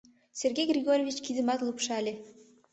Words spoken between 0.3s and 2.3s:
—Сергей Григорьевич кидымат лупшале.